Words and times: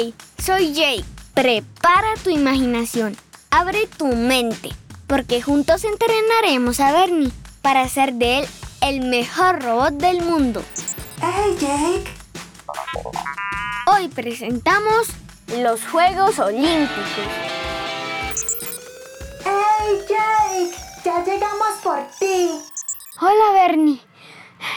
Hey, 0.00 0.14
soy 0.38 0.74
Jake. 0.74 1.04
Prepara 1.34 2.14
tu 2.22 2.30
imaginación, 2.30 3.16
abre 3.50 3.88
tu 3.88 4.06
mente, 4.06 4.70
porque 5.08 5.42
juntos 5.42 5.82
entrenaremos 5.82 6.78
a 6.78 6.92
Bernie 6.92 7.32
para 7.62 7.80
hacer 7.80 8.12
de 8.12 8.38
él 8.38 8.46
el 8.80 9.00
mejor 9.00 9.60
robot 9.60 9.94
del 9.94 10.22
mundo. 10.22 10.62
Hey 11.20 11.56
Jake. 11.58 12.14
Hoy 13.88 14.06
presentamos 14.06 15.08
los 15.48 15.84
Juegos 15.86 16.38
Olímpicos. 16.38 17.04
Hey 19.44 19.98
Jake, 20.08 20.76
ya 21.04 21.24
llegamos 21.24 21.70
por 21.82 21.98
ti. 22.20 22.50
Hola 23.20 23.52
Bernie. 23.52 24.00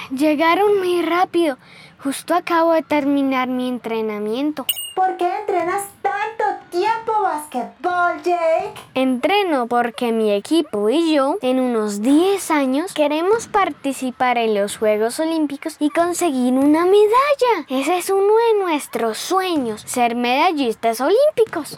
Llegaron 0.09 0.79
muy 0.79 1.03
rápido. 1.03 1.59
Justo 2.03 2.33
acabo 2.33 2.73
de 2.73 2.81
terminar 2.81 3.49
mi 3.49 3.67
entrenamiento. 3.67 4.65
¿Por 5.01 5.17
qué 5.17 5.35
entrenas 5.35 5.81
tanto 6.03 6.43
tiempo 6.69 7.11
basquetbol, 7.23 8.21
Jake? 8.21 8.79
Entreno 8.93 9.65
porque 9.65 10.11
mi 10.11 10.31
equipo 10.31 10.91
y 10.91 11.15
yo 11.15 11.37
en 11.41 11.59
unos 11.59 12.03
10 12.03 12.51
años 12.51 12.93
queremos 12.93 13.47
participar 13.47 14.37
en 14.37 14.53
los 14.53 14.77
Juegos 14.77 15.19
Olímpicos 15.19 15.75
y 15.79 15.89
conseguir 15.89 16.53
una 16.53 16.85
medalla. 16.85 17.65
Ese 17.67 17.97
es 17.97 18.11
uno 18.11 18.31
de 18.31 18.63
nuestros 18.63 19.17
sueños, 19.17 19.81
ser 19.87 20.13
medallistas 20.13 21.01
olímpicos. 21.01 21.75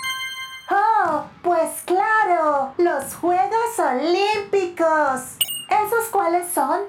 Oh, 0.70 1.24
pues 1.44 1.82
claro, 1.86 2.74
los 2.78 3.16
Juegos 3.16 3.80
Olímpicos. 3.80 5.38
¿Esos 5.70 6.10
cuáles 6.12 6.52
son? 6.52 6.82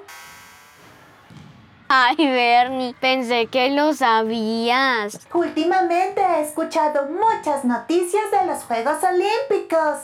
Ay, 1.87 2.15
Bernie, 2.17 2.95
pensé 2.99 3.45
que 3.45 3.69
lo 3.69 3.93
sabías. 3.93 5.19
Últimamente 5.33 6.19
he 6.19 6.41
escuchado 6.41 7.07
muchas 7.07 7.63
noticias 7.63 8.23
de 8.31 8.47
los 8.47 8.63
Juegos 8.63 8.97
Olímpicos 9.03 9.99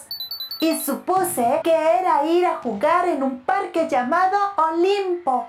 y 0.60 0.80
supuse 0.80 1.62
que 1.64 1.74
era 1.74 2.24
ir 2.26 2.46
a 2.46 2.58
jugar 2.58 3.08
en 3.08 3.24
un 3.24 3.40
parque 3.40 3.88
llamado 3.90 4.38
Olimpo. 4.58 5.48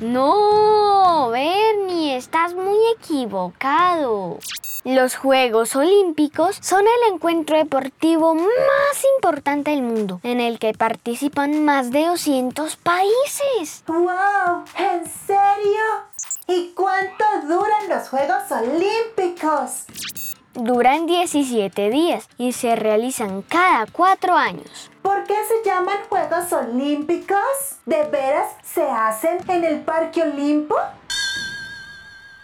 No, 0.00 1.30
Bernie, 1.30 2.16
estás 2.16 2.54
muy 2.54 2.78
equivocado. 2.96 4.38
Los 4.84 5.14
Juegos 5.14 5.76
Olímpicos 5.76 6.58
son 6.60 6.80
el 6.80 7.14
encuentro 7.14 7.56
deportivo 7.56 8.34
más 8.34 9.04
importante 9.16 9.70
del 9.70 9.82
mundo, 9.82 10.18
en 10.24 10.40
el 10.40 10.58
que 10.58 10.74
participan 10.74 11.64
más 11.64 11.92
de 11.92 12.06
200 12.06 12.76
países. 12.78 13.84
¡Wow! 13.86 14.64
¿En 14.76 15.06
serio? 15.06 15.84
¿Y 16.48 16.72
cuánto 16.74 17.24
duran 17.46 17.88
los 17.88 18.08
Juegos 18.08 18.42
Olímpicos? 18.50 19.84
Duran 20.54 21.06
17 21.06 21.88
días 21.90 22.28
y 22.36 22.50
se 22.50 22.74
realizan 22.74 23.42
cada 23.42 23.86
cuatro 23.86 24.34
años. 24.34 24.90
¿Por 25.00 25.22
qué 25.24 25.36
se 25.46 25.64
llaman 25.64 25.98
Juegos 26.08 26.52
Olímpicos? 26.52 27.38
¿De 27.86 28.02
veras 28.06 28.48
se 28.64 28.82
hacen 28.82 29.38
en 29.48 29.62
el 29.62 29.82
Parque 29.82 30.22
Olimpo? 30.22 30.74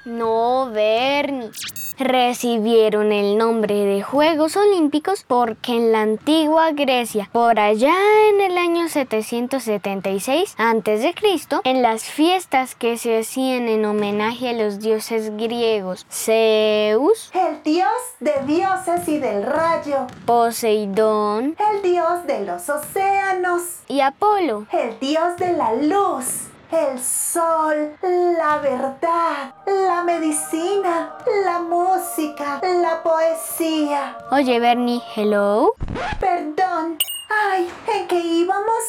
No, 0.04 0.70
Bernie 0.70 1.50
recibieron 1.98 3.12
el 3.12 3.36
nombre 3.36 3.74
de 3.74 4.02
Juegos 4.02 4.56
Olímpicos 4.56 5.24
porque 5.26 5.72
en 5.72 5.92
la 5.92 6.02
antigua 6.02 6.72
Grecia, 6.72 7.28
por 7.32 7.58
allá 7.58 7.94
en 8.30 8.40
el 8.40 8.56
año 8.56 8.88
776 8.88 10.54
a.C., 10.58 11.14
en 11.64 11.82
las 11.82 12.04
fiestas 12.04 12.74
que 12.74 12.96
se 12.96 13.18
hacían 13.18 13.68
en 13.68 13.84
homenaje 13.84 14.50
a 14.50 14.52
los 14.52 14.78
dioses 14.78 15.36
griegos, 15.36 16.06
Zeus, 16.10 17.30
el 17.34 17.62
dios 17.62 17.88
de 18.20 18.34
dioses 18.46 19.08
y 19.08 19.18
del 19.18 19.44
rayo, 19.44 20.06
Poseidón, 20.26 21.56
el 21.72 21.82
dios 21.82 22.26
de 22.26 22.44
los 22.44 22.68
océanos, 22.68 23.62
y 23.88 24.00
Apolo, 24.00 24.66
el 24.72 24.98
dios 25.00 25.36
de 25.38 25.52
la 25.52 25.74
luz 25.74 26.47
el 26.70 27.02
sol, 27.02 27.96
la 28.02 28.58
verdad, 28.58 29.54
la 29.66 30.04
medicina, 30.04 31.16
la 31.44 31.58
música, 31.60 32.60
la 32.62 33.02
poesía. 33.02 34.16
Oye, 34.30 34.60
Bernie, 34.60 35.02
hello. 35.16 35.74
Perdón. 36.20 36.98
Ay, 37.30 37.70
¿en 37.94 38.06
qué 38.08 38.20
íbamos? 38.20 38.82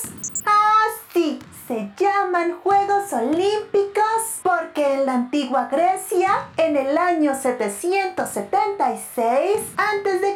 Ah, 0.45 0.85
sí. 1.13 1.40
Se 1.67 1.91
llaman 1.97 2.59
Juegos 2.63 3.12
Olímpicos 3.13 4.40
porque 4.41 4.96
en 4.96 5.06
la 5.06 5.13
antigua 5.13 5.67
Grecia, 5.72 6.47
en 6.57 6.75
el 6.75 6.97
año 6.97 7.35
776 7.35 9.57
a.C., 9.78 10.35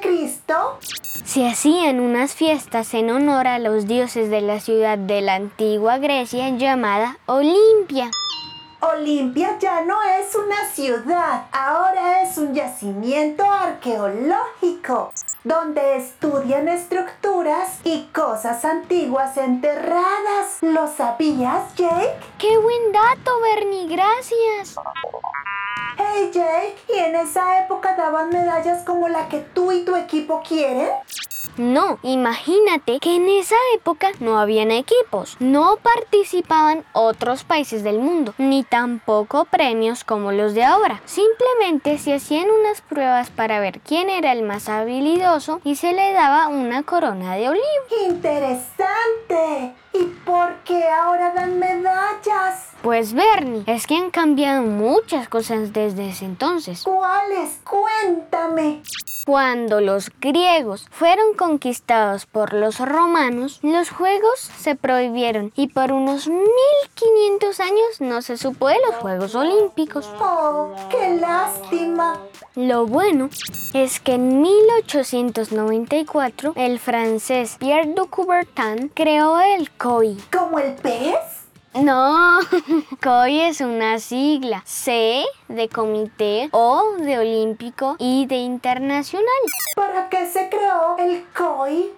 se 1.33 1.47
hacían 1.47 1.99
unas 1.99 2.35
fiestas 2.35 2.93
en 2.93 3.09
honor 3.09 3.47
a 3.47 3.57
los 3.57 3.87
dioses 3.87 4.29
de 4.29 4.39
la 4.41 4.59
ciudad 4.59 4.99
de 4.99 5.21
la 5.21 5.33
antigua 5.33 5.97
Grecia 5.97 6.49
llamada 6.49 7.17
Olimpia. 7.25 8.11
Olimpia 8.81 9.57
ya 9.57 9.81
no 9.81 9.97
es 10.03 10.35
una 10.35 10.69
ciudad, 10.69 11.45
ahora 11.51 12.21
es 12.21 12.37
un 12.37 12.53
yacimiento 12.53 13.49
arqueológico 13.49 15.11
donde 15.43 15.97
estudian 15.97 16.67
estructuras 16.67 17.79
y 17.83 18.03
cosas 18.13 18.63
antiguas 18.63 19.35
enterradas. 19.35 20.59
¿Lo 20.61 20.87
sabías, 20.87 21.73
Jake? 21.73 22.13
¡Qué 22.37 22.55
buen 22.59 22.91
dato, 22.91 23.31
Bernie! 23.41 23.87
Gracias. 23.87 24.75
Hey 25.95 26.31
Jake, 26.33 26.75
¿y 26.89 26.99
en 26.99 27.15
esa 27.15 27.63
época 27.63 27.95
daban 27.95 28.29
medallas 28.29 28.83
como 28.83 29.07
la 29.09 29.29
que 29.29 29.39
tú 29.39 29.71
y 29.71 29.85
tu 29.85 29.95
equipo 29.95 30.41
quieren? 30.47 30.89
No, 31.57 31.99
imagínate 32.01 32.99
que 32.99 33.15
en 33.15 33.29
esa 33.29 33.55
época 33.75 34.09
no 34.19 34.39
habían 34.39 34.71
equipos, 34.71 35.37
no 35.39 35.77
participaban 35.77 36.83
otros 36.93 37.43
países 37.43 37.83
del 37.83 37.99
mundo, 37.99 38.33
ni 38.37 38.63
tampoco 38.63 39.45
premios 39.45 40.03
como 40.03 40.31
los 40.31 40.55
de 40.55 40.63
ahora. 40.63 41.01
Simplemente 41.05 41.99
se 41.99 42.15
hacían 42.15 42.49
unas 42.49 42.81
pruebas 42.81 43.29
para 43.29 43.59
ver 43.59 43.81
quién 43.81 44.09
era 44.09 44.31
el 44.31 44.41
más 44.41 44.67
habilidoso 44.67 45.61
y 45.63 45.75
se 45.75 45.93
le 45.93 46.13
daba 46.13 46.47
una 46.47 46.83
corona 46.83 47.35
de 47.35 47.49
olivo. 47.49 47.63
¡Interesante! 48.07 49.75
¿Y 49.93 50.03
por 50.25 50.55
qué 50.63 50.89
ahora 50.89 51.33
dan 51.33 51.59
medallas? 51.59 52.72
Pues 52.83 53.13
Bernie, 53.13 53.63
es 53.65 53.87
que 53.87 53.95
han 53.95 54.11
cambiado 54.11 54.61
muchas 54.61 55.29
cosas 55.29 55.71
desde 55.71 56.09
ese 56.09 56.25
entonces. 56.25 56.83
¿Cuáles? 56.83 57.61
Cuéntame. 57.63 58.81
Cuando 59.25 59.79
los 59.79 60.11
griegos 60.19 60.85
fueron 60.91 61.33
conquistados 61.35 62.25
por 62.25 62.53
los 62.53 62.79
romanos, 62.79 63.59
los 63.61 63.89
juegos 63.89 64.37
se 64.37 64.75
prohibieron 64.75 65.53
y 65.55 65.67
por 65.67 65.93
unos 65.93 66.27
1500 66.27 67.61
años 67.61 68.01
no 68.01 68.21
se 68.21 68.35
supo 68.35 68.67
de 68.67 68.75
los 68.85 68.95
Juegos 68.95 69.33
Olímpicos. 69.33 70.11
¡Oh, 70.19 70.75
qué 70.89 71.15
lástima! 71.15 72.19
Lo 72.55 72.85
bueno 72.85 73.29
es 73.73 74.01
que 74.01 74.15
en 74.15 74.41
1894 74.41 76.51
el 76.57 76.79
francés 76.79 77.55
Pierre 77.59 77.93
de 77.93 78.05
Coubertin 78.09 78.91
creó 78.93 79.39
el 79.39 79.71
COI. 79.71 80.17
¿Como 80.29 80.59
el 80.59 80.73
pez? 80.73 81.42
No, 81.75 82.39
COI 83.01 83.41
es 83.41 83.61
una 83.61 83.97
sigla. 83.97 84.61
C 84.63 85.23
de 85.47 85.69
comité, 85.69 86.49
O 86.51 86.83
de 86.99 87.17
olímpico 87.17 87.95
y 87.97 88.27
de 88.27 88.37
internacional. 88.37 89.27
¿Para 89.75 90.07
qué 90.09 90.27
se 90.27 90.49
creó 90.49 90.97
el 90.99 91.25
COI? 91.35 91.91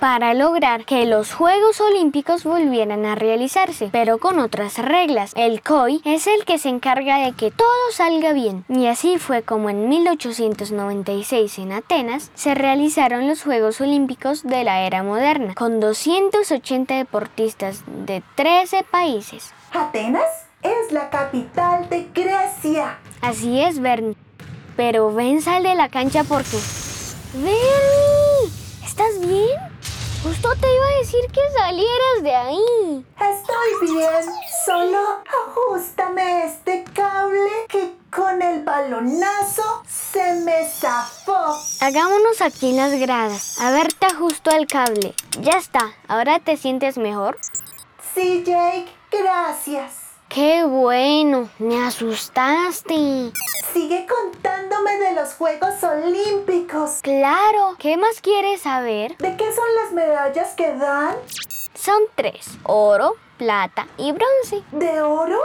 Para 0.00 0.34
lograr 0.34 0.84
que 0.84 1.06
los 1.06 1.32
Juegos 1.32 1.80
Olímpicos 1.80 2.44
volvieran 2.44 3.06
a 3.06 3.14
realizarse, 3.14 3.88
pero 3.92 4.18
con 4.18 4.38
otras 4.40 4.78
reglas. 4.78 5.32
El 5.36 5.62
COI 5.62 6.00
es 6.04 6.26
el 6.26 6.44
que 6.44 6.58
se 6.58 6.68
encarga 6.68 7.18
de 7.18 7.32
que 7.32 7.50
todo 7.50 7.66
salga 7.92 8.32
bien. 8.32 8.64
Y 8.68 8.86
así 8.86 9.18
fue 9.18 9.42
como 9.42 9.70
en 9.70 9.88
1896 9.88 11.58
en 11.58 11.72
Atenas 11.72 12.30
se 12.34 12.54
realizaron 12.54 13.28
los 13.28 13.42
Juegos 13.42 13.80
Olímpicos 13.80 14.42
de 14.42 14.64
la 14.64 14.82
era 14.82 15.02
moderna, 15.02 15.54
con 15.54 15.78
280 15.78 16.96
deportistas 16.96 17.82
de 17.86 18.22
13 18.34 18.84
países 18.84 19.19
Atenas 19.72 20.46
es 20.62 20.92
la 20.92 21.10
capital 21.10 21.88
de 21.88 22.08
Grecia. 22.14 22.98
Así 23.20 23.60
es, 23.60 23.78
Bernie. 23.80 24.16
Pero 24.76 25.12
ven, 25.12 25.42
sal 25.42 25.62
de 25.62 25.74
la 25.74 25.88
cancha 25.88 26.24
porque... 26.24 26.58
¡Bernie! 27.34 28.50
¿Estás 28.82 29.20
bien? 29.20 29.58
Justo 30.22 30.48
te 30.60 30.74
iba 30.74 30.86
a 30.86 30.98
decir 30.98 31.20
que 31.32 31.40
salieras 31.56 32.22
de 32.22 32.34
ahí. 32.34 33.06
Estoy 33.14 33.94
bien. 33.94 34.34
Solo 34.66 34.98
ajustame 35.46 36.44
este 36.44 36.84
cable 36.94 37.50
que 37.68 37.94
con 38.10 38.42
el 38.42 38.62
balonazo 38.62 39.82
se 39.88 40.34
me 40.44 40.66
zafó. 40.66 41.56
Hagámonos 41.80 42.42
aquí 42.42 42.70
en 42.70 42.76
las 42.76 42.92
gradas. 42.92 43.60
A 43.60 43.70
ver, 43.70 43.92
te 43.94 44.06
ajusto 44.06 44.50
el 44.50 44.66
cable. 44.66 45.14
Ya 45.40 45.52
está. 45.52 45.92
¿Ahora 46.08 46.38
te 46.38 46.56
sientes 46.56 46.98
mejor? 46.98 47.38
Sí, 48.14 48.42
Jake. 48.44 48.99
Gracias. 49.10 49.96
Qué 50.28 50.62
bueno, 50.64 51.48
me 51.58 51.84
asustaste. 51.84 53.32
sigue 53.72 54.06
contándome 54.06 54.96
de 54.98 55.12
los 55.14 55.34
Juegos 55.34 55.82
Olímpicos. 55.82 57.00
Claro, 57.02 57.74
¿qué 57.78 57.96
más 57.96 58.20
quieres 58.20 58.62
saber? 58.62 59.16
¿De 59.18 59.36
qué 59.36 59.52
son 59.52 59.74
las 59.82 59.92
medallas 59.92 60.54
que 60.54 60.72
dan? 60.74 61.16
Son 61.74 62.00
tres, 62.14 62.58
oro, 62.64 63.16
plata 63.38 63.88
y 63.96 64.12
bronce. 64.12 64.62
¿De 64.70 65.02
oro? 65.02 65.40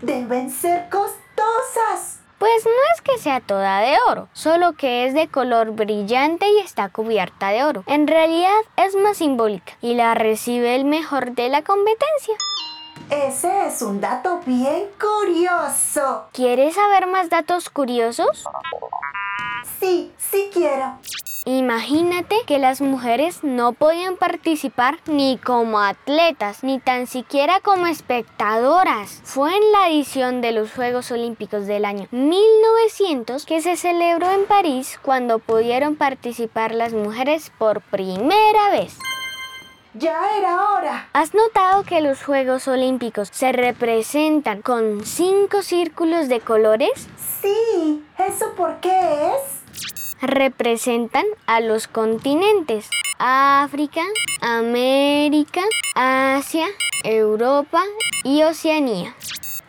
Deben 0.00 0.50
ser 0.50 0.88
costosas. 0.88 2.20
Pues 2.38 2.66
no 2.66 2.70
es 2.94 3.00
que 3.00 3.18
sea 3.18 3.40
toda 3.40 3.80
de 3.80 3.96
oro, 4.10 4.28
solo 4.34 4.74
que 4.74 5.06
es 5.06 5.14
de 5.14 5.28
color 5.28 5.70
brillante 5.70 6.46
y 6.48 6.58
está 6.58 6.90
cubierta 6.90 7.48
de 7.48 7.64
oro. 7.64 7.82
En 7.86 8.06
realidad 8.06 8.50
es 8.76 8.94
más 8.94 9.18
simbólica 9.18 9.72
y 9.80 9.94
la 9.94 10.14
recibe 10.14 10.74
el 10.76 10.84
mejor 10.84 11.32
de 11.32 11.48
la 11.48 11.62
competencia. 11.62 12.34
Ese 13.08 13.68
es 13.68 13.80
un 13.80 14.00
dato 14.00 14.40
bien 14.44 14.88
curioso. 15.00 16.26
¿Quieres 16.32 16.74
saber 16.74 17.06
más 17.06 17.30
datos 17.30 17.70
curiosos? 17.70 18.44
Sí, 19.80 20.12
sí 20.18 20.50
quiero. 20.52 20.98
Imagínate 21.48 22.34
que 22.44 22.58
las 22.58 22.80
mujeres 22.80 23.44
no 23.44 23.72
podían 23.72 24.16
participar 24.16 24.98
ni 25.06 25.38
como 25.38 25.78
atletas, 25.78 26.64
ni 26.64 26.80
tan 26.80 27.06
siquiera 27.06 27.60
como 27.60 27.86
espectadoras. 27.86 29.20
Fue 29.22 29.54
en 29.54 29.70
la 29.70 29.88
edición 29.88 30.40
de 30.40 30.50
los 30.50 30.72
Juegos 30.72 31.12
Olímpicos 31.12 31.68
del 31.68 31.84
año 31.84 32.08
1900 32.10 33.46
que 33.46 33.60
se 33.60 33.76
celebró 33.76 34.28
en 34.32 34.44
París 34.46 34.98
cuando 35.00 35.38
pudieron 35.38 35.94
participar 35.94 36.74
las 36.74 36.92
mujeres 36.92 37.52
por 37.56 37.80
primera 37.80 38.70
vez. 38.72 38.98
Ya 39.94 40.36
era 40.36 40.72
hora. 40.72 41.08
¿Has 41.12 41.32
notado 41.32 41.84
que 41.84 42.00
los 42.00 42.24
Juegos 42.24 42.66
Olímpicos 42.66 43.28
se 43.30 43.52
representan 43.52 44.62
con 44.62 45.06
cinco 45.06 45.62
círculos 45.62 46.28
de 46.28 46.40
colores? 46.40 47.06
Sí, 47.40 48.04
¿eso 48.18 48.52
por 48.56 48.80
qué 48.80 48.90
es? 49.28 49.55
Representan 50.20 51.24
a 51.46 51.60
los 51.60 51.88
continentes 51.88 52.88
África, 53.18 54.02
América, 54.40 55.62
Asia, 55.94 56.66
Europa 57.04 57.82
y 58.24 58.42
Oceanía. 58.42 59.14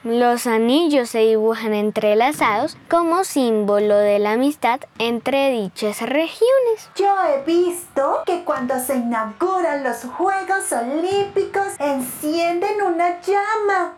Los 0.03 0.47
anillos 0.47 1.09
se 1.09 1.19
dibujan 1.19 1.73
entrelazados 1.73 2.77
como 2.89 3.23
símbolo 3.23 3.97
de 3.97 4.19
la 4.19 4.33
amistad 4.33 4.79
entre 4.99 5.51
dichas 5.51 6.01
regiones. 6.01 6.89
Yo 6.95 7.13
he 7.27 7.43
visto 7.43 8.21
que 8.25 8.43
cuando 8.45 8.79
se 8.79 8.95
inauguran 8.95 9.83
los 9.83 10.03
Juegos 10.03 10.71
Olímpicos 10.71 11.73
encienden 11.79 12.81
una 12.83 13.19
llama. 13.21 13.97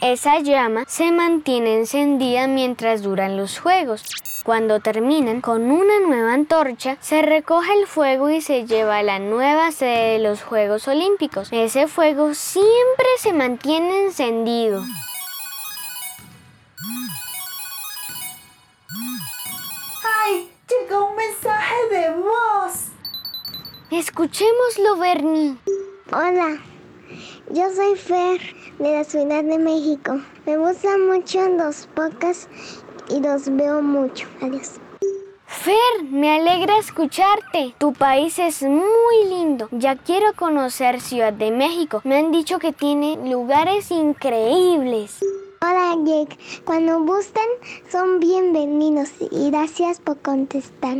Esa 0.00 0.38
llama 0.38 0.84
se 0.86 1.10
mantiene 1.12 1.74
encendida 1.80 2.46
mientras 2.46 3.02
duran 3.02 3.36
los 3.36 3.58
Juegos. 3.58 4.04
Cuando 4.46 4.78
terminan 4.78 5.40
con 5.40 5.72
una 5.72 5.98
nueva 5.98 6.32
antorcha, 6.32 6.98
se 7.00 7.20
recoge 7.20 7.72
el 7.80 7.88
fuego 7.88 8.30
y 8.30 8.40
se 8.40 8.64
lleva 8.64 8.98
a 8.98 9.02
la 9.02 9.18
nueva 9.18 9.72
sede 9.72 10.12
de 10.12 10.18
los 10.20 10.44
Juegos 10.44 10.86
Olímpicos. 10.86 11.48
Ese 11.50 11.88
fuego 11.88 12.32
siempre 12.32 13.06
se 13.18 13.32
mantiene 13.32 14.04
encendido. 14.04 14.84
¡Ay! 20.24 20.48
Llegó 20.68 21.10
un 21.10 21.16
mensaje 21.16 21.74
de 21.90 22.10
voz. 22.10 22.92
Escuchémoslo, 23.90 24.96
Bernie. 24.96 25.56
Hola, 26.12 26.62
yo 27.50 27.64
soy 27.74 27.96
Fer 27.96 28.40
de 28.78 28.92
la 28.92 29.02
Ciudad 29.02 29.42
de 29.42 29.58
México. 29.58 30.20
Me 30.46 30.56
gustan 30.56 31.04
mucho 31.08 31.48
los 31.48 31.88
podcasts 31.88 32.48
y 33.08 33.20
los 33.20 33.54
veo 33.56 33.82
mucho. 33.82 34.26
Adiós. 34.40 34.72
Fer, 35.46 36.04
me 36.10 36.36
alegra 36.36 36.78
escucharte. 36.78 37.74
Tu 37.78 37.92
país 37.92 38.38
es 38.38 38.62
muy 38.62 39.24
lindo. 39.28 39.68
Ya 39.70 39.96
quiero 39.96 40.32
conocer 40.34 41.00
Ciudad 41.00 41.32
de 41.32 41.50
México. 41.50 42.00
Me 42.04 42.18
han 42.18 42.32
dicho 42.32 42.58
que 42.58 42.72
tiene 42.72 43.16
lugares 43.28 43.90
increíbles. 43.90 45.20
Hola 45.62 45.96
Jake, 46.04 46.38
cuando 46.64 47.00
gusten 47.00 47.46
son 47.90 48.20
bienvenidos 48.20 49.10
y 49.30 49.50
gracias 49.50 50.00
por 50.00 50.20
contestar. 50.20 50.96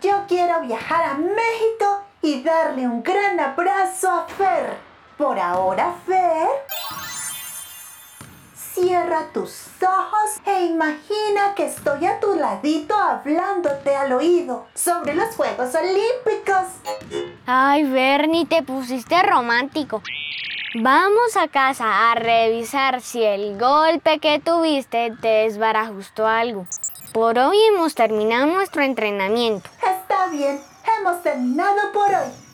Yo 0.00 0.24
quiero 0.26 0.62
viajar 0.62 1.04
a 1.04 1.14
México 1.14 2.00
y 2.22 2.42
darle 2.42 2.88
un 2.88 3.02
gran 3.02 3.38
abrazo 3.38 4.10
a 4.10 4.26
Fer. 4.26 4.78
Por 5.18 5.38
ahora, 5.38 5.94
Fer, 6.06 6.48
cierra 8.80 9.26
tus 9.32 9.66
ojos 9.82 10.40
e 10.46 10.64
imagina 10.64 11.54
que 11.54 11.66
estoy 11.66 12.06
a 12.06 12.18
tu 12.18 12.34
ladito 12.34 12.94
hablándote 12.94 13.94
al 13.94 14.12
oído 14.12 14.66
sobre 14.74 15.14
los 15.14 15.34
Juegos 15.36 15.74
Olímpicos. 15.74 16.66
Ay, 17.46 17.84
Bernie, 17.84 18.46
te 18.46 18.62
pusiste 18.62 19.22
romántico. 19.22 20.02
Vamos 20.74 21.36
a 21.36 21.48
casa 21.48 22.10
a 22.10 22.14
revisar 22.14 23.00
si 23.00 23.22
el 23.22 23.58
golpe 23.58 24.18
que 24.18 24.38
tuviste 24.38 25.12
te 25.20 25.28
desbarajustó 25.28 26.26
algo. 26.26 26.66
Por 27.12 27.38
hoy 27.38 27.58
hemos 27.74 27.94
terminado 27.94 28.46
nuestro 28.46 28.82
entrenamiento. 28.82 29.68
Está 29.78 30.28
bien, 30.28 30.60
hemos 30.98 31.22
terminado 31.22 31.92
por 31.92 32.08
hoy. 32.08 32.49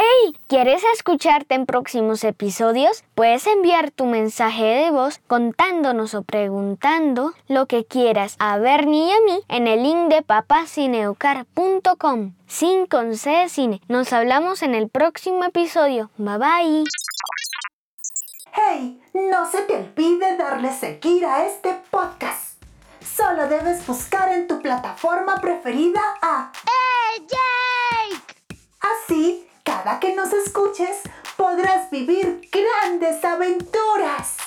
¡Hey! 0.00 0.36
¿Quieres 0.46 0.84
escucharte 0.94 1.56
en 1.56 1.66
próximos 1.66 2.22
episodios? 2.22 3.02
Puedes 3.16 3.48
enviar 3.48 3.90
tu 3.90 4.06
mensaje 4.06 4.62
de 4.62 4.92
voz 4.92 5.20
contándonos 5.26 6.14
o 6.14 6.22
preguntando 6.22 7.32
lo 7.48 7.66
que 7.66 7.84
quieras 7.84 8.36
a 8.38 8.58
Bernie 8.58 9.08
y 9.08 9.10
a 9.10 9.16
mí 9.26 9.40
en 9.48 9.66
el 9.66 9.82
link 9.82 10.08
de 10.08 10.22
papacineucar.com. 10.22 12.34
Sin 12.46 12.86
con 12.86 13.16
C 13.16 13.30
de 13.30 13.48
cine. 13.48 13.80
Nos 13.88 14.12
hablamos 14.12 14.62
en 14.62 14.76
el 14.76 14.88
próximo 14.88 15.42
episodio. 15.42 16.12
Bye 16.16 16.38
bye. 16.38 16.84
¡Hey! 18.52 19.02
No 19.14 19.50
se 19.50 19.62
te 19.62 19.78
olvide 19.78 20.36
darle 20.36 20.72
seguir 20.74 21.26
a 21.26 21.44
este 21.44 21.76
podcast. 21.90 22.62
Solo 23.00 23.48
debes 23.48 23.84
buscar 23.84 24.30
en 24.30 24.46
tu 24.46 24.62
plataforma 24.62 25.40
preferida 25.40 26.02
a. 26.22 26.52
Así, 26.52 27.26
que 29.96 30.14
nos 30.14 30.32
escuches, 30.34 31.00
podrás 31.36 31.90
vivir 31.90 32.46
grandes 32.52 33.24
aventuras. 33.24 34.37